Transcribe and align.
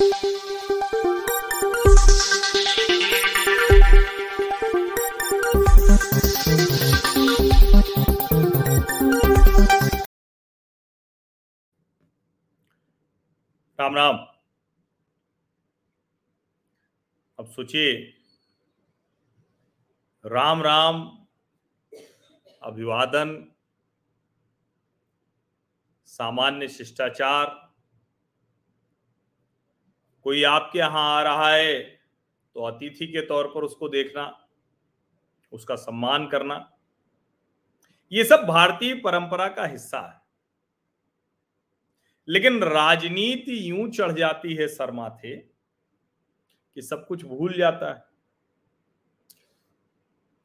राम 0.00 0.12
राम। 13.94 14.16
अब 17.38 17.46
सोचिए 17.46 17.92
राम 20.24 20.62
राम 20.62 21.02
अभिवादन 22.62 23.52
सामान्य 26.06 26.68
शिष्टाचार 26.68 27.69
कोई 30.24 30.42
आपके 30.44 30.78
यहाँ 30.78 31.18
आ 31.18 31.22
रहा 31.22 31.50
है 31.50 31.82
तो 32.54 32.62
अतिथि 32.62 33.06
के 33.06 33.20
तौर 33.26 33.46
पर 33.48 33.62
उसको 33.62 33.88
देखना, 33.88 34.48
उसका 35.52 35.74
सम्मान 35.74 36.26
करना। 36.28 36.70
ये 38.12 38.24
सब 38.24 38.44
भारतीय 38.44 38.94
परंपरा 38.94 39.48
का 39.48 39.66
हिस्सा 39.66 40.00
है। 40.00 40.20
लेकिन 42.28 42.62
राजनीति 42.62 43.70
यूँ 43.70 43.90
चढ़ 43.90 44.12
जाती 44.12 44.54
है 44.54 44.68
सर 44.68 44.90
कि 46.76 46.82
सब 46.82 47.06
कुछ 47.06 47.24
भूल 47.24 47.52
जाता 47.52 47.92
है। 47.92 48.04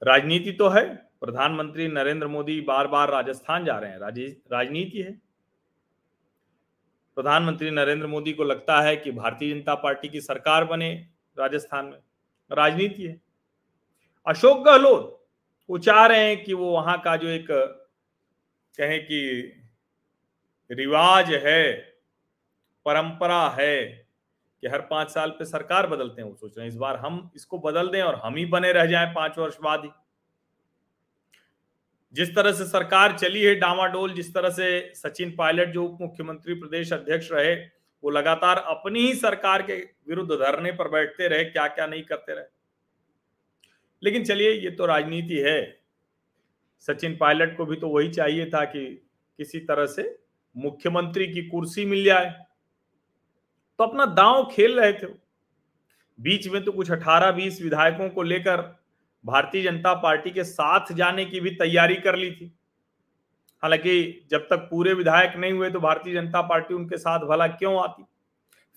राजनीति 0.04 0.52
तो 0.52 0.70
है, 0.70 0.96
प्रधानमंत्री 0.96 1.88
नरेंद्र 1.88 2.28
मोदी 2.28 2.62
बार 2.62 2.88
बार 2.88 3.10
राजस्थान 3.10 3.66
जा 3.66 3.78
रहे 3.80 3.92
हैं। 3.92 4.00
राजनीति 4.52 5.02
है। 5.02 5.25
प्रधानमंत्री 7.18 7.72
नरेंद्र 7.72 8.08
मोदी 8.08 8.34
को 8.34 8.44
लगता 8.44 8.82
है 8.82 8.96
कि 8.98 9.12
भारतीय 9.12 9.54
जनता 9.54 9.76
पार्टी 9.76 10.10
की 10.10 10.22
सरकार 10.22 10.66
बने, 10.66 11.08
राजस्थान 11.38 11.86
में। 11.86 11.98
राजनीति 12.52 13.04
है। 13.04 13.22
अशोक 14.28 14.66
गहलोत 14.66 15.12
वो 15.70 15.78
चाह 15.78 16.06
रहे 16.06 16.28
हैं 16.28 16.44
कि 16.44 16.54
वो 16.54 16.72
वहाँ 16.72 17.02
का 17.02 17.16
जो 17.16 17.28
एक, 17.28 17.48
कहें 18.78 19.06
कि 19.06 19.52
रिवाज 20.72 21.32
है, 21.34 21.74
परंपरा 22.86 23.50
है 23.50 23.86
कि 24.64 24.68
हर 24.68 24.82
पाँच 24.82 25.10
साल 25.10 25.30
पे 25.30 25.46
सरकार 25.46 25.88
बदलते 25.88 26.22
हैं, 26.22 26.30
वो 26.30 26.36
सोच 26.36 26.58
रहे 26.58 26.66
हैं। 26.66 26.72
इस 26.74 26.78
बार 26.78 26.96
हम 26.96 27.32
इसको 27.36 27.60
बदल 27.60 27.88
दें 27.88 28.02
और 28.02 28.16
हम 28.16 28.36
ही 28.36 28.46
बने 28.46 28.72
रह 28.72 28.86
जाएँ 28.86 29.14
पाँच 29.14 29.38
वर्ष 29.38 29.58
बाद 29.64 29.84
ही। 29.86 29.90
जिस 32.16 32.36
तरह 32.36 32.52
से 32.52 32.66
सरकार 32.66 33.18
चली 33.18 33.42
है 33.42 33.56
डामाडोल, 33.56 34.14
जिस 34.14 34.34
तरह 34.34 34.50
से 34.50 34.94
सचिन 34.96 35.36
पायलट 35.36 35.70
जो 35.70 35.86
उप 35.86 35.98
मुख्यमंत्री 36.02 36.54
प्रदेश 36.54 36.94
अध्यक्ष 36.94 37.30
रहे, 37.32 37.56
वो 38.04 38.10
लगातार 38.10 38.58
अपनी 38.58 39.00
ही 39.00 39.14
सरकार 39.14 39.62
के 39.62 39.74
विरुद्ध 40.08 40.32
धरने 40.32 40.72
पर 40.72 40.88
बैठते 40.88 41.28
रहे 41.28 41.44
क्या 41.44 41.68
क्या 41.68 41.88
नहीं 41.88 42.04
करते 42.04 42.36
रहे। 42.36 42.46
लेकिन 44.04 44.24
चलिए, 44.24 44.52
ये 44.52 44.72
तो 44.72 44.86
राजनीति 44.86 45.36
है। 45.36 45.80
सचिन 46.80 47.18
पायलट 47.18 47.58
को 47.58 47.66
भी 47.66 47.76
तो 47.76 47.88
वही 47.88 48.10
चाहिए 48.10 48.46
था 48.46 48.66
कि 48.66 48.86
किसी 49.38 49.60
तरह 49.60 49.86
से 49.86 50.20
मुख्यमंत्री 50.58 51.28
की 51.28 51.42
कुर्सी 51.42 51.86
मिल 51.86 52.04
जाए। 52.04 52.46
तो 53.80 53.84
अपना 53.84 54.06
दांव 54.06 54.52
खेल 54.56 54.80
रहे 54.80 54.94
थे 54.94 55.08
बीच 56.20 56.48
में 56.48 56.64
तो 56.64 56.72
कुछ 56.72 56.92
अठारह 56.92 57.32
बीस 57.32 57.62
विधायकों 57.62 58.10
को 58.10 58.24
लेकर 58.24 58.85
भारतीय 59.26 59.64
जनता 59.64 59.94
पार्टी 59.94 60.32
के 60.32 60.44
साथ 60.44 60.92
जाने 60.94 61.26
की 61.26 61.40
भी 61.40 61.52
तैयारी 61.52 61.96
कर 61.96 62.16
ली 62.16 62.32
थी। 62.32 62.52
हालाँकि 63.64 64.28
जब 64.32 64.48
तक 64.50 64.68
पूरे 64.72 64.94
विधायक 64.94 65.36
नहीं 65.38 65.54
हुए 65.54 65.70
तो 65.70 65.80
भारतीय 65.80 66.14
जनता 66.14 66.42
पार्टी 66.42 66.74
उनके 66.74 66.98
साथ 66.98 67.20
भला 67.20 67.48
क्यों 67.48 67.78
आती? 67.84 68.04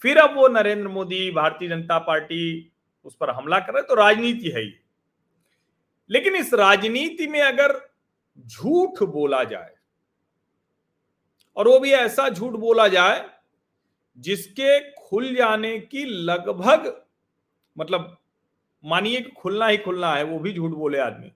फिर 0.02 0.18
अब 0.18 0.36
वो 0.36 0.48
नरेंद्र 0.48 0.88
मोदी 0.88 1.30
भारतीय 1.30 1.68
जनता 1.68 1.98
पार्टी 1.98 2.72
उस 3.04 3.16
पर 3.16 3.30
हमला 3.30 3.58
कर 3.60 3.74
रहे 3.74 3.82
तो 3.82 3.94
राजनीति 3.94 4.48
है 4.48 4.60
ही। 4.60 4.72
लेकिन 6.10 6.36
इस 6.36 6.54
राजनीति 6.54 7.26
में 7.26 7.40
अगर 7.42 7.76
झूठ 8.38 9.02
बोला 9.04 9.42
जाए, 9.44 9.72
और 11.56 11.68
वो 11.68 11.78
भी 11.80 11.92
ऐसा 11.92 12.28
झूठ 12.28 12.52
बोला 12.52 12.88
जाए 12.88 13.28
जिसके 14.18 14.78
खुल 14.92 15.34
जाने 15.34 15.78
की 15.80 16.04
लगभग 16.04 16.92
मतलब 17.76 18.17
मानिए 18.84 19.20
कि 19.20 19.30
खुलना 19.30 19.66
ही 19.66 19.78
खुलना 19.78 20.14
है, 20.14 20.24
वो 20.24 20.38
भी 20.38 20.52
झूठ 20.52 20.70
बोले 20.70 20.98
आदमी। 20.98 21.32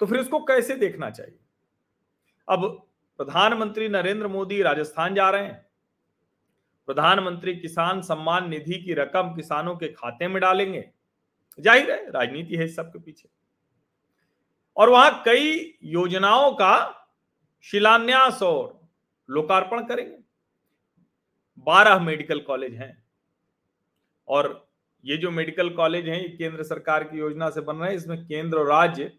तो 0.00 0.06
फिर 0.06 0.18
उसको 0.18 0.40
कैसे 0.40 0.76
देखना 0.76 1.10
चाहिए? 1.10 1.38
अब 2.48 2.88
प्रधानमंत्री 3.16 3.88
नरेंद्र 3.88 4.28
मोदी 4.28 4.62
राजस्थान 4.62 5.14
जा 5.14 5.30
रहे 5.30 5.44
हैं। 5.44 5.66
प्रधानमंत्री 6.86 7.56
किसान 7.56 8.02
सम्मान 8.02 8.48
निधि 8.48 8.74
की 8.74 8.94
रकम 8.94 9.34
किसानों 9.34 9.76
के 9.76 9.88
खाते 9.88 10.28
में 10.28 10.40
डालेंगे। 10.40 10.90
ज़ाहिर 11.58 11.90
है, 11.90 12.10
राजनीति 12.10 12.56
है 12.56 12.68
सबके 12.68 12.98
पीछे। 12.98 13.28
और 14.76 14.90
वहाँ 14.90 15.22
कई 15.24 15.78
योजनाओं 15.82 16.52
का 16.52 17.02
शिलान्यास 17.60 18.42
और 18.42 18.88
लोकार्पण 19.28 19.84
करेंगे। 19.84 20.16
बारह 21.58 21.98
मेडिकल 21.98 22.40
कॉलेज 22.40 22.74
हैं 22.74 23.04
और 24.28 24.65
ये 25.06 25.16
जो 25.16 25.30
मेडिकल 25.30 25.68
कॉलेज 25.70 26.08
हैं, 26.08 26.18
ये 26.18 26.28
केंद्र 26.30 26.62
सरकार 26.64 27.04
की 27.04 27.18
योजना 27.18 27.48
से 27.50 27.60
बन 27.62 27.76
रहे 27.76 27.90
हैं, 27.90 27.96
इसमें 27.96 28.24
केंद्र 28.26 28.58
और 28.58 28.66
राज्य 28.68 29.12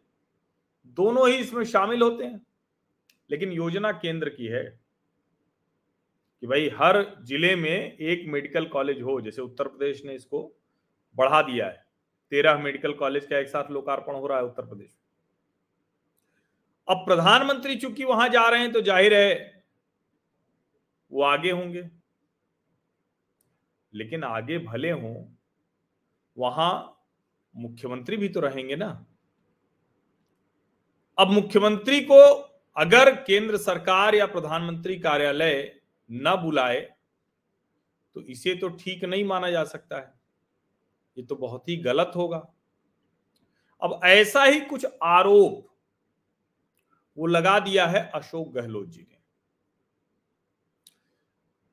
दोनों 0.97 1.27
ही 1.29 1.35
इसमें 1.35 1.63
शामिल 1.65 2.01
होते 2.01 2.25
हैं। 2.25 2.41
लेकिन 3.29 3.51
योजना 3.51 3.91
केंद्र 3.93 4.29
की 4.29 4.47
है 4.47 4.63
कि 6.43 6.47
भाई 6.47 6.69
हर 6.75 7.01
ज़िले 7.23 7.55
में 7.55 7.97
एक 7.97 8.23
मेडिकल 8.27 8.65
कॉलेज 8.67 9.01
हो, 9.01 9.19
जैसे 9.21 9.41
उत्तर 9.41 9.67
प्रदेश 9.67 10.01
ने 10.05 10.13
इसको 10.15 10.41
बढ़ा 11.15 11.41
दिया 11.41 11.65
है। 11.65 11.85
तेरह 12.31 12.57
मेडिकल 12.59 12.93
कॉलेज 12.95 13.25
का 13.25 13.37
एक 13.37 13.47
साथ 13.47 13.71
लोकार्पण 13.71 14.15
हो 14.15 14.27
रहा 14.27 14.37
है 14.37 14.43
उत्तर 14.45 14.65
प्रदेश 14.65 14.97
अब 16.87 16.97
प्रधानमंत्री 17.05 17.75
चूँकि 17.77 18.03
वहाँ 18.05 18.27
जा 18.29 18.47
रहे 18.49 18.59
हैं 18.59 18.71
तो 18.71 18.81
ज़ाहिर 18.81 19.13
है 19.13 19.63
वो 21.11 21.23
आगे 21.23 21.51
होंगे। 21.51 21.83
लेकिन 23.93 24.23
आगे 24.25 24.57
भले 24.59 24.91
हों 24.91 25.15
वहाँ 26.37 26.93
मुख्यमंत्री 27.55 28.17
भी 28.17 28.29
तो 28.29 28.39
रहेंगे 28.39 28.75
ना। 28.75 28.89
अब 31.17 31.29
मुख्यमंत्री 31.29 31.99
को 32.01 32.19
अगर 32.75 33.13
केंद्र 33.23 33.57
सरकार 33.57 34.15
या 34.15 34.25
प्रधानमंत्री 34.25 34.99
कार्यालय 34.99 35.81
न 36.09 36.35
बुलाए 36.35 36.79
तो 38.15 38.21
इसे 38.21 38.53
तो 38.55 38.67
ठीक 38.69 39.03
नहीं 39.03 39.23
माना 39.23 39.49
जा 39.51 39.63
सकता 39.63 39.97
है। 39.97 40.13
ये 41.17 41.23
तो 41.23 41.35
बहुत 41.35 41.69
ही 41.69 41.75
गलत 41.77 42.11
होगा। 42.15 42.37
अब 43.81 43.99
ऐसा 44.03 44.43
ही 44.43 44.59
कुछ 44.59 44.85
आरोप 45.03 45.65
वो 47.17 47.27
लगा 47.27 47.59
दिया 47.59 47.85
है 47.87 48.09
अशोक 48.15 48.53
गहलोत 48.53 48.87
जी 48.87 49.01
ने। 49.01 49.17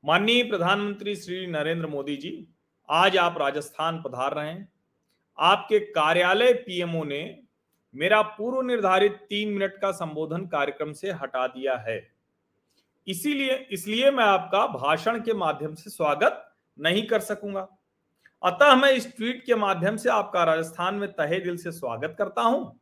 माननीय 0.05 0.43
प्रधानमंत्री 0.43 1.17
श्री 1.17 1.47
नरेंद्र 1.47 1.87
मोदी 1.87 2.17
जी 2.17 2.31
आज 2.89 3.17
आप 3.17 3.39
राजस्थान 3.39 4.03
पधार 4.03 4.35
रहे 4.35 4.49
हैं। 4.49 4.69
आपके 5.39 5.79
कार्यालय 5.79 6.53
पीएमओ 6.53 7.05
ने 7.05 7.39
मेरा 7.95 8.21
पूर्व 8.23 8.61
निर्धारित 8.61 9.13
तीन 9.13 9.49
मिनट 9.49 9.79
का 9.81 9.93
संबोधन 9.93 10.47
कार्यक्रम 10.47 10.93
से 10.93 11.11
हटा 11.13 11.47
दिया 11.47 11.77
है। 11.79 11.97
इसीलिए, 13.07 13.55
इसलिए 13.71 14.11
मैं 14.11 14.25
आपका 14.25 14.67
भाषण 14.67 15.21
के 15.21 15.35
माध्यम 15.35 15.75
से 15.75 15.91
स्वागत 15.91 16.55
नहीं 16.79 17.07
कर 17.07 17.21
सकूँगा। 17.21 17.67
अतः 18.43 18.75
मैं 18.75 18.93
इस 18.93 19.17
ट्वीट 19.17 19.45
के 19.47 19.55
माध्यम 19.55 19.97
से 19.97 20.09
आपका 20.09 20.45
राजस्थान 20.45 20.95
में 20.95 21.13
तहे 21.13 21.41
दिल 21.41 21.57
से 21.57 21.73
स्वागत 21.73 22.15
करता 22.19 22.43
हूँ। 22.43 22.81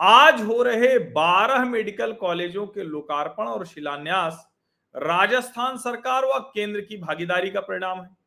आज 0.00 0.42
हो 0.42 0.62
रहे 0.62 0.98
12 1.12 1.64
मेडिकल 1.64 2.12
कॉलेजों 2.12 2.66
के 2.66 2.84
लोकार्पण 2.84 3.44
और 3.44 3.66
शिलान्यास 3.66 4.46
राजस्थान 4.94 5.76
सरकार 5.76 6.24
व 6.24 6.38
केंद्र 6.54 6.80
की 6.80 6.96
भागीदारी 6.96 7.50
का 7.50 7.60
परिणाम 7.60 8.02
है। 8.02 8.19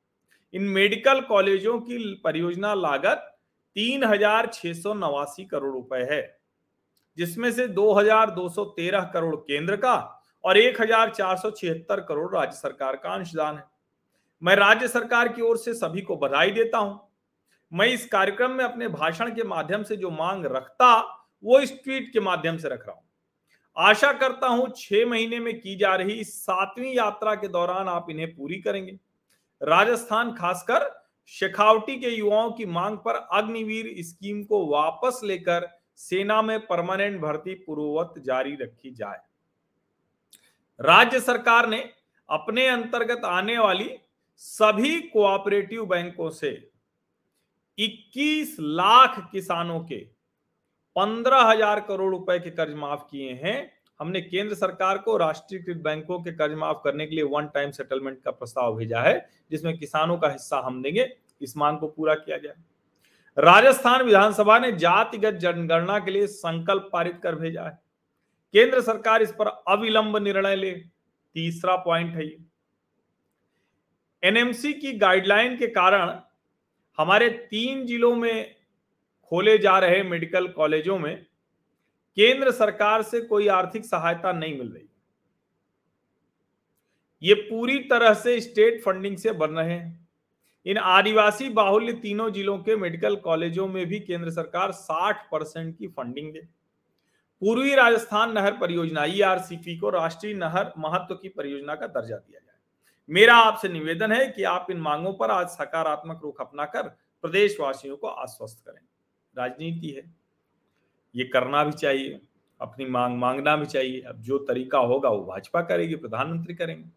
इन 0.53 0.63
मेडिकल 0.69 1.21
कॉलेजों 1.23 1.79
की 1.79 1.97
परियोजना 2.23 2.73
लागत 2.75 3.29
तीन 3.75 4.03
हज़ार 4.03 4.49
छह 4.53 4.73
सौ 4.73 4.93
नवासी 4.95 5.45
करोड़ 5.45 5.71
रुपए 5.71 6.07
है, 6.11 6.21
जिसमें 7.17 7.51
से 7.51 7.67
दो 7.69 7.91
हज़ार 7.93 8.31
दो 8.31 8.47
सौ 8.49 8.65
तेरह 8.73 9.09
करोड़ 9.13 9.35
केंद्र 9.37 9.75
का 9.77 9.95
और 10.43 10.57
एक 10.57 10.81
हज़ार 10.81 11.09
चार 11.11 11.37
सौ 11.37 11.51
छिहत्तर 11.51 11.99
करोड़ 12.01 12.33
राज्य 12.35 12.57
सरकार 12.57 12.95
का 12.95 13.09
अंशदान 13.11 13.57
है। 13.57 13.63
मैं 14.41 14.55
राज्य 14.55 14.87
सरकार 14.89 15.27
की 15.27 15.41
ओर 15.41 15.57
से 15.57 15.73
सभी 15.73 16.01
को 16.01 16.15
बधाई 16.17 16.51
देता 16.51 16.77
हूँ। 16.77 16.99
मैं 17.71 17.87
इस 17.87 18.05
कार्यक्रम 18.07 18.51
में 18.51 18.63
अपने 18.65 18.87
भाषण 18.89 19.29
के 19.35 19.43
माध्यम 19.45 19.83
से 19.83 19.95
जो 19.97 20.09
मांग 20.11 20.45
रखता, 20.47 20.95
वो 21.43 21.59
इस 21.59 21.71
ट्वीट 21.83 22.11
के 22.13 22.19
माध्यम 22.21 22.57
से 22.57 22.69
रख 22.69 22.85
रहा 22.87 22.95
हूँ। 22.95 23.03
आशा 23.77 24.11
करता 24.13 24.47
हूँ 24.47 24.67
छह 24.77 25.05
महीने 25.05 25.39
में 25.39 25.59
की 25.59 25.75
जा 25.77 25.95
रही 25.95 26.23
सातवीं 26.23 26.93
यात्रा 26.93 27.33
के 27.35 27.47
दौरान 27.49 27.87
आप 27.89 28.07
इन्हें 28.09 28.35
पूरी 28.35 28.59
करेंगे। 28.61 28.97
राजस्थान, 29.63 30.33
खासकर 30.33 30.89
शेखावटी 31.31 31.95
के 31.99 32.09
युवाओं 32.09 32.51
की 32.51 32.65
मांग 32.65 32.97
पर 32.97 33.15
अग्निवीर 33.33 33.93
स्कीम 34.03 34.43
को 34.43 34.65
वापस 34.67 35.19
लेकर 35.23 35.67
सेना 35.95 36.41
में 36.41 36.59
परमानेंट 36.59 37.19
भर्ती 37.21 37.53
पूर्ववत 37.57 38.13
जारी 38.25 38.55
रखी 38.55 38.91
जाए। 38.91 39.19
राज्य 40.79 41.19
सरकार 41.19 41.67
ने 41.69 41.77
अपने 42.29 42.67
अंतर्गत 42.67 43.25
आने 43.25 43.57
वाली 43.57 43.89
सभी 44.37 44.99
कोऑपरेटिव 45.03 45.85
बैंकों 45.85 46.29
से 46.29 46.51
21 47.77 48.55
लाख 48.59 49.19
किसानों 49.31 49.79
के 49.79 49.97
पंद्रह 50.95 51.41
हज़ार 51.41 51.79
करोड़ 51.79 52.11
रुपए 52.11 52.39
के 52.39 52.49
कर्ज 52.49 52.75
माफ़ 52.75 53.01
किए 53.01 53.33
हैं। 53.33 53.71
हमने 54.03 54.21
केंद्र 54.21 54.55
सरकार 54.55 54.97
को 54.97 55.15
राष्ट्रीयकृत 55.17 55.77
बैंकों 55.77 56.19
के 56.19 56.31
कर्ज 56.31 56.55
माफ़ 56.57 56.77
करने 56.83 57.05
के 57.07 57.15
लिए 57.15 57.23
वन 57.25 57.45
टाइम 57.47 57.69
सेटलमेंट 57.71 58.21
का 58.23 58.31
प्रस्ताव 58.31 58.75
भेजा 58.77 59.01
है, 59.01 59.29
जिसमें 59.51 59.77
किसानों 59.77 60.17
का 60.17 60.29
हिस्सा 60.29 60.57
हम 60.57 60.81
देंगे। 60.83 61.07
इस 61.41 61.55
मांग 61.57 61.77
को 61.77 61.87
पूरा 61.87 62.15
किया 62.15 62.37
जाए 62.37 62.53
राजस्थान 63.37 64.01
विधानसभा 64.01 64.57
ने 64.59 64.71
जातिगत 64.71 65.33
जनगणना 65.33 65.99
के 65.99 66.11
लिए 66.11 66.27
संकल्प 66.27 66.89
पारित 66.93 67.19
कर 67.23 67.35
भेजा 67.35 67.63
है। 67.63 67.79
केंद्र 68.53 68.81
सरकार 68.81 69.21
इस 69.21 69.31
पर 69.31 69.47
अविलंब 69.67 70.17
निर्णय 70.17 70.55
ले। 70.55 70.71
तीसरा 71.35 71.75
पॉइंट 71.77 72.15
है 72.15 72.25
ये। 72.25 72.37
एनएमसी 74.23 74.73
की 74.73 74.93
गाइडलाइन 74.93 75.57
के 75.57 75.67
कारण 75.69 76.19
हमारे 76.97 77.29
तीन 77.51 77.85
जिलों 77.85 78.15
में 78.15 78.55
खोले 79.31 79.57
जा 79.57 79.77
रहे 79.79 80.03
मेडिकल 80.03 80.47
कॉलेजों 80.49 80.99
में 80.99 81.25
केंद्र 82.15 82.51
सरकार 82.51 83.01
से 83.01 83.21
कोई 83.21 83.47
आर्थिक 83.47 83.85
सहायता 83.85 84.31
नहीं 84.31 84.57
मिल 84.57 84.71
रही। 84.71 84.89
ये 87.23 87.33
पूरी 87.33 87.79
तरह 87.79 88.13
से 88.13 88.41
स्टेट 88.41 88.83
फंडिंग 88.83 89.17
से 89.17 89.31
बन 89.31 89.51
रहे 89.51 89.73
हैं। 89.73 90.09
इन 90.65 90.77
आदिवासी 90.77 91.49
बाहुल्य 91.49 91.93
तीनों 91.93 92.31
जिलों 92.31 92.57
के 92.57 92.75
मेडिकल 92.75 93.15
कॉलेजों 93.15 93.67
में 93.67 93.85
भी 93.85 93.99
केंद्र 93.99 94.31
सरकार 94.31 94.71
60 94.71 95.29
परसेंट 95.31 95.77
की 95.77 95.87
फंडिंग 95.87 96.33
दे। 96.33 96.39
पूर्वी 97.41 97.75
राजस्थान 97.75 98.31
नहर 98.31 98.57
परियोजना 98.57 99.05
ईआरसीपी 99.05 99.77
को 99.77 99.89
राष्ट्रीय 99.89 100.33
नहर 100.33 100.73
महत्व 100.77 101.15
की 101.15 101.29
परियोजना 101.29 101.75
का 101.75 101.87
दर्जा 101.87 102.17
दिया 102.17 102.39
जाए। 102.39 102.55
मेरा 103.09 103.35
आपसे 103.35 103.69
निवेदन 103.69 104.11
है 104.11 104.27
कि 104.27 104.43
आप 104.43 104.67
इन 104.71 104.77
मांगों 104.77 105.13
पर 105.13 105.31
आज 105.31 105.47
सकारात्मक 105.47 106.21
रुख 106.23 106.41
अपनाकर 106.41 106.83
प्रदेशवासियों 107.21 107.97
को 107.97 108.07
आश्वस्त 108.07 108.65
करें। 108.65 108.81
राजनीति 109.37 109.89
है। 109.89 110.22
ये 111.15 111.23
करना 111.23 111.63
भी 111.63 111.71
चाहिए, 111.71 112.19
अपनी 112.59 112.85
मांग 112.85 113.17
मांगना 113.17 113.55
भी 113.55 113.65
चाहिए। 113.65 114.01
अब 114.01 114.21
जो 114.21 114.37
तरीका 114.39 114.79
होगा 114.79 115.09
वो 115.09 115.23
भाजपा 115.25 115.61
करेगी, 115.61 115.95
प्रधानमंत्री 115.95 116.55
करेंगे। 116.55 116.89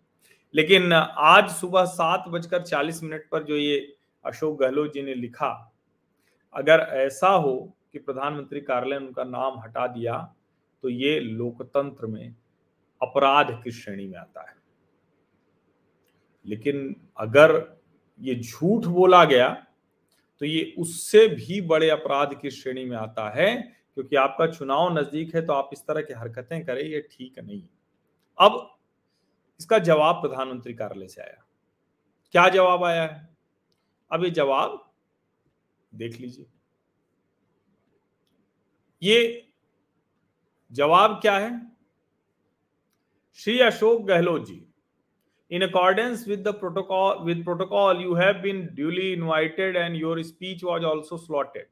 लेकिन 0.54 0.92
आज 0.92 1.50
सुबह 1.50 1.84
सात 1.84 2.28
बजकर 2.28 2.62
चालीस 2.62 3.02
मिनट 3.02 3.28
पर 3.30 3.42
जो 3.42 3.56
ये 3.56 3.78
अशोक 4.24 4.58
गहलोत 4.60 4.92
जी 4.92 5.02
ने 5.02 5.14
लिखा, 5.14 5.72
अगर 6.54 6.80
ऐसा 6.80 7.28
हो 7.28 7.56
कि 7.92 7.98
प्रधानमंत्री 7.98 8.60
कार्यालय 8.60 8.96
उनका 8.96 9.24
नाम 9.24 9.58
हटा 9.60 9.86
दिया 9.86 10.16
तो 10.84 10.88
ये 10.88 11.18
लोकतंत्र 11.20 12.06
में 12.06 12.34
अपराध 13.00 13.50
की 13.64 13.70
श्रेणी 13.70 14.06
में 14.06 14.18
आता 14.18 14.40
है। 14.40 14.54
लेकिन 16.46 16.94
अगर 17.18 17.54
ये 18.20 18.34
झूठ 18.34 18.84
बोला 18.86 19.24
गया 19.24 19.48
तो 20.42 20.46
ये 20.46 20.74
उससे 20.78 21.26
भी 21.28 21.60
बड़े 21.60 21.88
अपराध 21.90 22.34
की 22.42 22.50
श्रेणी 22.50 22.84
में 22.84 22.96
आता 22.96 23.28
है 23.30 23.75
क्योंकि 23.96 24.16
आपका 24.16 24.46
चुनाव 24.46 24.88
नज़दीक 24.93 25.34
है 25.34 25.44
तो 25.46 25.52
आप 25.52 25.70
इस 25.72 25.87
तरह 25.87 26.02
की 26.02 26.14
हरकतें 26.14 26.64
करें, 26.64 26.82
ये 26.82 27.00
ठीक 27.10 27.38
नहीं 27.38 27.62
अब 28.38 28.58
इसका 29.60 29.78
जवाब 29.81 30.14
प्रधानमंत्री 30.16 30.72
कार्यालय 30.75 31.08
से 31.08 31.20
आया। 31.22 31.44
क्या 32.34 32.48
जवाब 32.48 32.84
आया 32.84 33.02
है? 33.02 33.28
अब 34.10 34.25
ये 34.25 34.31
जवाब 34.32 34.82
देख 35.93 36.20
लीजिए। 36.20 36.46
ये 39.02 39.43
जवाब 40.70 41.19
क्या 41.22 41.37
है? 41.38 41.50
Shri 43.38 43.58
Ashok 43.60 44.02
Gehlot 44.06 44.46
ji 44.46 44.62
in 45.50 45.62
accordance 45.62 46.26
with 46.28 46.42
the 46.42 46.52
protocol 46.60 47.25
with 47.25 47.42
protocol 47.44 48.02
you 48.02 48.14
have 48.14 48.40
been 48.42 48.64
duly 48.75 49.12
invited 49.12 49.76
and 49.76 49.96
your 49.96 50.22
speech 50.25 50.64
was 50.64 50.84
also 50.84 51.16
slotted 51.16 51.66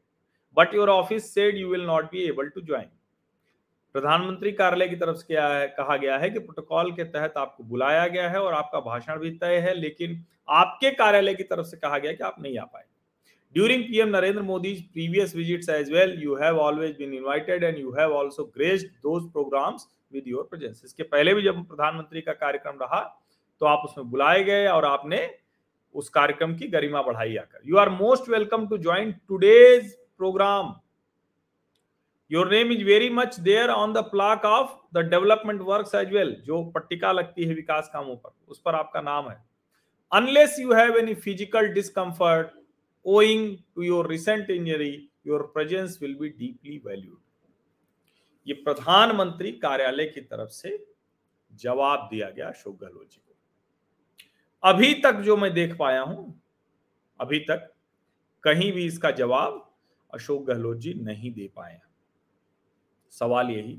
but 0.56 0.74
your 0.74 0.88
office 0.90 1.32
said 1.34 1.58
you 1.58 1.68
will 1.68 1.84
not 1.86 2.04
be 2.04 2.22
able 2.24 2.48
to 2.48 2.60
join 2.62 2.88
प्रधानमंत्री 3.94 4.52
कार्यालय 4.52 4.88
की 4.88 4.96
तरफ़ 4.96 5.16
से 5.16 5.24
क्या 5.26 5.46
है, 5.48 5.66
कहा 5.68 5.96
गया 5.96 6.16
है 6.18 6.30
कि 6.30 6.38
प्रोटोकॉल 6.40 6.90
के 6.92 7.04
तहत 7.06 7.34
आपको 7.36 7.64
बुलाया 7.64 8.06
गया 8.08 8.28
है 8.30 8.40
और 8.40 8.54
आपका 8.54 8.80
भाषण 8.82 9.18
भी 9.18 9.30
तय 9.32 9.58
है, 9.58 9.74
लेकिन 9.74 10.24
आपके 10.52 10.90
कार्यालय 10.92 11.34
की 11.34 11.42
तरफ़ 11.44 11.66
से 11.66 11.76
कहा 11.76 11.98
गया 11.98 12.12
कि 12.12 12.24
आप 12.24 12.36
नहीं 12.40 12.58
आ 12.58 12.64
पाए। 12.64 12.84
During 13.54 13.82
PM 13.84 14.08
Narendra 14.08 14.42
Modi 14.42 14.72
previous 14.92 15.34
visits 15.36 15.68
as 15.70 15.92
well 15.92 16.18
you 16.22 16.34
have 16.36 16.58
always 16.60 16.96
been 16.98 17.14
invited 17.14 17.64
and 17.64 17.78
you 17.78 17.92
have 17.92 18.16
also 18.18 18.44
graced 18.46 18.86
those 19.02 19.30
programs 19.32 19.86
with 20.12 20.24
your 20.28 20.46
presence 20.50 20.82
इसके 20.84 21.02
पहले 21.04 21.34
भी 21.34 21.42
जब 21.42 21.64
प्रधानमंत्री 21.66 22.20
का 22.20 22.32
कार्यक्रम 22.34 22.78
रहा 22.80 23.00
तो 23.60 23.66
आप 23.66 23.82
उसमें 23.84 24.10
बुलाए 24.10 24.42
गए 24.44 24.66
और 24.68 24.84
आपने 24.84 25.28
उस 25.94 26.08
कार्यक्रम 26.10 26.54
की 26.56 26.68
गरिमा 26.68 27.02
बढ़ाई 27.02 27.36
आकर। 27.36 27.60
You 27.64 27.76
are 27.76 27.88
most 27.90 28.28
welcome 28.30 28.66
to 28.68 28.78
join 28.78 29.12
today's 29.28 29.96
program 30.24 30.74
your 32.30 32.50
name 32.50 32.72
is 32.72 32.84
very 32.84 33.08
much 33.12 33.38
there 33.42 33.70
on 33.70 33.92
the 33.92 33.98
plaque 34.10 34.44
of 34.46 34.70
the 34.94 34.98
development 35.08 35.60
work 35.62 35.94
as 35.94 36.12
well 36.12 36.30
जो 36.44 36.62
पट्टिका 36.74 37.10
लगती 37.12 37.44
है 37.44 37.54
विकास 37.54 37.90
कामों 37.92 38.14
पर, 38.16 38.30
उस 38.48 38.60
पर 38.60 38.74
आपका 38.74 39.00
नाम 39.02 39.28
है। 39.30 39.36
Unless 40.12 40.56
you 40.60 40.72
have 40.74 40.96
any 40.98 41.14
physical 41.16 41.68
discomfort 41.74 42.48
owing 43.06 43.56
to 43.74 43.82
your 43.82 44.08
recent 44.10 44.50
injury 44.50 44.90
your 45.26 45.42
presence 45.54 45.98
will 46.02 46.14
be 46.14 46.28
deeply 46.30 46.80
valued 46.86 47.18
ये 48.46 48.54
प्रधानमंत्री 48.64 49.52
कार्यालय 49.60 50.06
की 50.06 50.20
तरफ़ 50.22 50.50
से 50.52 50.76
जवाब 51.60 52.08
दिया 52.12 52.30
गया 52.30 52.48
अशोक 52.48 52.78
गहलोत 52.80 53.10
जी 53.10 53.18
को। 53.18 53.34
अभी 54.62 54.92
तक 55.02 55.20
जो 55.20 55.36
मैं 55.36 55.52
देख 55.54 55.76
पाया 55.78 56.00
हूँ, 56.02 56.40
अभी 57.20 57.38
तक 57.42 57.70
कहीं 58.44 58.72
भी 58.72 58.84
इसका 58.86 59.10
जवाब 59.12 59.60
अशोक 60.14 60.44
गहलोत 60.44 60.76
जी 60.76 60.94
नहीं 60.94 61.32
दे 61.32 61.48
पाए 61.56 61.80
सवाल 63.12 63.50
यही 63.50 63.72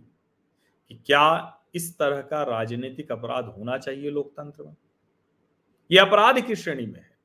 कि 0.89 0.95
क्या 1.05 1.57
इस 1.75 1.97
तरह 1.97 2.21
का 2.21 2.43
राजनीतिक 2.43 3.11
अपराध 3.11 3.45
होना 3.45 3.77
चाहिए 3.77 4.09
लोकतंत्र 4.09 4.63
में? 4.63 4.75
यह 5.91 6.01
अपराध 6.01 6.39
की 6.39 6.55
श्रेणी 6.55 6.85
में 6.85 6.99
है? 6.99 7.17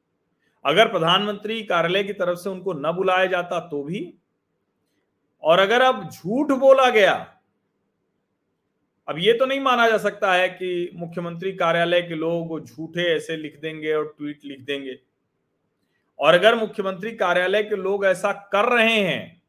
अगर 0.65 0.89
प्रधानमंत्री 0.89 1.63
कार्यालय 1.63 2.05
की 2.05 2.13
तरफ़ 2.13 2.39
से 2.39 2.51
उनको 2.51 2.73
न 2.73 2.93
बुलाया 2.93 3.27
जाता 3.27 3.61
तो 3.61 3.83
भी? 3.83 4.15
और 5.43 5.59
अगर 5.59 5.83
अब 5.83 6.09
झूठ 6.11 6.53
बोला 6.53 6.91
गया, 6.91 7.15
अब 9.09 9.19
ये 9.19 9.33
तो 9.33 9.47
नहीं 9.47 9.61
माना 9.61 9.89
जा 9.91 9.99
सकता 9.99 10.33
है 10.33 10.49
कि 10.49 10.91
मुख्यमंत्री 10.95 11.53
कार्यालय 11.53 12.03
के 12.03 12.15
लोग 12.15 12.61
झूठे 12.67 13.05
ऐसे 13.17 13.37
लिख 13.37 13.61
देंगे 13.61 13.95
और 13.95 14.15
ट्वीट 14.19 14.45
लिख 14.45 14.61
देंगे। 14.61 14.99
और 16.21 16.35
अगर 16.35 16.55
मुख्यमंत्री 16.55 17.13
कार्यालय 17.13 17.63
के 17.63 17.77
लोग 17.77 18.05
ऐसा 18.05 18.33
कर 18.33 18.65
रहे 18.65 19.01
हैं, 19.01 19.43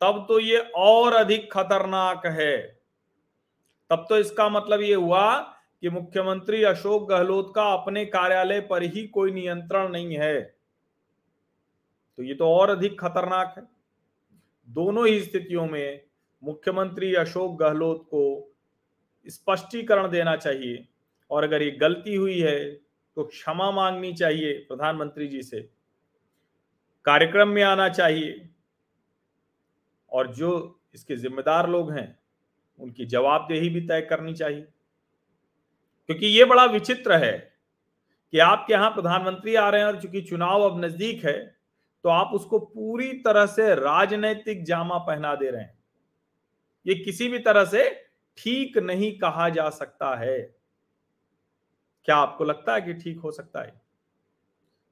तब 0.00 0.24
तो 0.28 0.38
ये 0.40 0.58
और 0.76 1.12
अधिक 1.12 1.52
खतरनाक 1.52 2.26
है। 2.26 2.56
तब 3.90 4.06
तो 4.08 4.16
इसका 4.16 4.48
मतलब 4.48 4.80
ये 4.80 4.94
हुआ 4.94 5.38
कि 5.82 5.88
मुख्यमंत्री 5.88 6.62
अशोक 6.62 7.08
गहलोत 7.08 7.52
का 7.56 7.64
अपने 7.72 8.04
कार्यालय 8.04 8.60
पर 8.60 8.82
ही 8.82 9.06
कोई 9.06 9.32
नियंत्रण 9.32 9.88
नहीं 9.88 10.16
है। 10.16 10.40
तो 12.16 12.22
ये 12.22 12.34
तो 12.34 12.48
और 12.48 12.70
अधिक 12.70 13.00
खतरनाक 13.00 13.54
है। 13.58 13.62
दोनों 14.68 15.06
ही 15.08 15.20
स्थितियों 15.20 15.66
में 15.66 16.02
मुख्यमंत्री 16.42 17.14
अशोक 17.14 17.58
गहलोत 17.58 18.02
को 18.04 18.52
स्पष्टीकरण 19.26 20.10
देना 20.10 20.36
चाहिए। 20.36 20.86
और 21.30 21.44
अगर 21.44 21.62
ये 21.62 21.70
गलती 21.70 22.14
हुई 22.14 22.40
है 22.40 22.85
तो 23.16 23.24
क्षमा 23.24 23.70
मांगनी 23.70 24.12
चाहिए 24.12 24.52
प्रधानमंत्री 24.52 25.26
जी 25.28 25.42
से। 25.42 25.60
कार्यक्रम 27.04 27.48
में 27.48 27.62
आना 27.62 27.88
चाहिए। 27.88 28.48
और 30.12 30.32
जो 30.34 30.80
इसके 30.94 31.16
जिम्मेदार 31.16 31.68
लोग 31.70 31.92
हैं, 31.92 32.18
उनकी 32.78 33.06
जवाबदेही 33.06 33.68
भी 33.68 33.80
तय 33.80 34.00
करनी 34.00 34.34
चाहिए। 34.34 34.60
क्योंकि 36.06 36.26
ये 36.26 36.44
बड़ा 36.44 36.64
विचित्र 36.64 37.12
है 37.12 37.32
कि 38.32 38.38
आपके 38.38 38.72
यहाँ 38.72 38.90
प्रधानमंत्री 38.90 39.54
आ 39.54 39.68
रहे 39.68 39.80
हैं 39.80 39.88
और 39.88 40.00
चूँकि 40.00 40.20
चुनाव 40.20 40.62
अब 40.62 40.84
नज़दीक 40.84 41.24
है 41.24 41.56
तो 42.04 42.08
आप 42.08 42.30
उसको 42.34 42.58
पूरी 42.58 43.12
तरह 43.12 43.46
से 43.46 43.74
राजनैतिक 43.74 44.64
जामा 44.64 44.98
पहना 44.98 45.34
दे 45.34 45.50
रहे 45.50 45.62
हैं। 45.62 45.78
ये 46.86 46.94
किसी 46.94 47.28
भी 47.28 47.38
तरह 47.38 47.64
से 47.64 47.90
ठीक 48.38 48.78
नहीं 48.78 49.18
कहा 49.18 49.48
जा 49.48 49.70
सकता 49.70 50.14
है। 50.16 50.55
क्या 52.06 52.16
आपको 52.16 52.44
लगता 52.44 52.74
है 52.74 52.80
कि 52.80 52.94
ठीक 52.94 53.20
हो 53.20 53.30
सकता 53.32 53.62
है? 53.62 53.80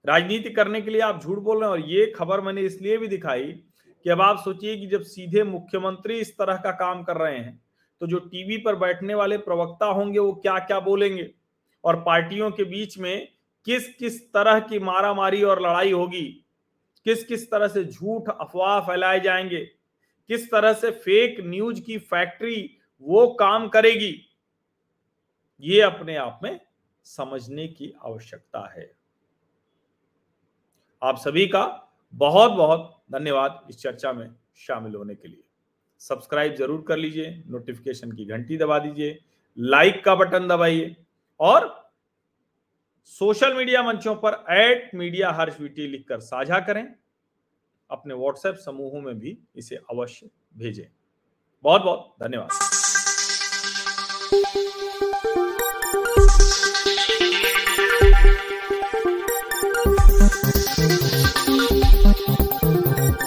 राजनीति 0.04 0.50
करने 0.50 0.80
के 0.80 0.90
लिए 0.90 1.00
आप 1.00 1.22
झूठ 1.22 1.38
बोल 1.38 1.60
रहे 1.60 1.70
हैं 1.70 1.70
और 1.70 1.90
ये 1.90 2.06
खबर 2.06 2.40
मैंने 2.40 2.60
इसलिए 2.60 2.96
भी 2.96 3.08
दिखाई 3.08 3.44
कि 4.04 4.10
अब 4.10 4.20
आप 4.20 4.38
सोचिए 4.44 4.76
कि 4.76 4.86
जब 4.86 5.02
सीधे 5.02 5.42
मुख्यमंत्री 5.42 6.18
इस 6.18 6.38
तरह 6.38 6.56
का 6.56 6.70
काम 6.70 7.02
कर 7.02 7.16
रहे 7.16 7.38
हैं 7.38 7.62
तो 8.00 8.06
जो 8.06 8.18
टीवी 8.18 8.56
पर 8.56 8.76
बैठने 8.76 9.14
वाले 9.14 9.38
प्रवक्ता 9.38 9.86
होंगे 9.86 10.18
वो 10.18 10.32
क्या 10.32 10.58
क्या 10.58 10.80
बोलेंगे? 10.80 11.30
और 11.84 12.00
पार्टियों 12.00 12.50
के 12.50 12.64
बीच 12.64 12.98
में 12.98 13.28
किस 13.64 13.88
किस 13.94 14.32
तरह 14.32 14.60
की 14.60 14.78
मारामारी 14.78 15.42
और 15.42 15.62
लड़ाई 15.62 15.92
होगी? 15.92 16.44
किस 17.04 17.24
किस 17.24 17.50
तरह 17.50 17.68
से 17.68 17.84
झूठ 17.84 18.28
अफवाह 18.28 18.80
फैलाए 18.80 19.20
जाएँगे? 19.20 19.64
किस 20.28 20.50
तरह 20.50 20.72
से 20.72 20.90
फेक 20.90 21.36
न्यूज़ 21.40 21.80
की 21.82 21.98
फैक्ट्री 21.98 22.78
वो 23.02 23.26
काम 23.26 23.68
करेगी? 23.68 24.14
ये 25.60 25.80
अपने 25.80 26.16
आप 26.16 26.40
में 26.42 26.60
समझने 27.06 27.66
की 27.68 27.92
आवश्यकता 28.04 28.66
है। 28.76 28.90
आप 31.02 31.18
सभी 31.18 31.46
का 31.46 31.64
बहुत 32.14 32.52
बहुत 32.52 32.90
धन्यवाद 33.12 33.66
इस 33.70 33.78
चर्चा 33.78 34.12
में 34.12 34.28
शामिल 34.56 34.94
होने 34.94 35.14
के 35.14 35.28
लिए। 35.28 35.42
सब्सक्राइब 36.00 36.54
ज़रूर 36.54 36.84
कर 36.88 36.96
लीजिए, 36.96 37.42
नोटिफिकेशन 37.46 38.12
की 38.12 38.24
घंटी 38.24 38.56
दबा 38.56 38.78
दीजिए, 38.78 39.18
लाइक 39.58 40.04
का 40.04 40.14
बटन 40.14 40.48
दबाइए 40.48 40.96
और 41.40 41.92
सोशल 43.04 43.54
मीडिया 43.54 43.82
मंचों 43.82 44.14
पर 44.16 44.44
एट 44.50 44.90
मीडिया 44.94 45.30
हर्ष 45.30 45.60
वीटी 45.60 45.86
लिखकर 45.86 46.20
साझा 46.20 46.60
करें। 46.60 46.84
अपने 47.90 48.14
व्हाट्सएप 48.14 48.54
समूहों 48.54 49.00
में 49.00 49.18
भी 49.18 49.38
इसे 49.56 49.76
अवश्य 49.76 50.30
भेजें। 50.56 50.86
बहुत 51.64 51.82
बहुत 51.82 52.14
धन्यवाद। 52.22 52.50